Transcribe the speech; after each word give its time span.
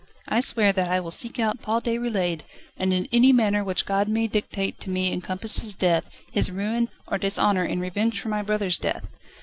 "I 0.27 0.39
swear 0.41 0.73
that 0.73 0.87
I 0.89 0.99
will 0.99 1.11
seek 1.11 1.37
out 1.39 1.61
Paul 1.61 1.79
Déroulède, 1.79 2.41
and 2.75 2.91
in 2.91 3.07
any 3.13 3.31
manner 3.31 3.63
which 3.63 3.85
God 3.85 4.07
may 4.07 4.25
dictate 4.25 4.79
to 4.79 4.89
me 4.89 5.13
encompass 5.13 5.59
his 5.59 5.75
death, 5.75 6.23
his 6.31 6.49
ruin, 6.49 6.89
or 7.07 7.19
dishonour 7.19 7.65
in 7.65 7.79
revenge 7.79 8.19
for 8.19 8.29
my 8.29 8.41
brother's 8.41 8.79
death. 8.79 9.05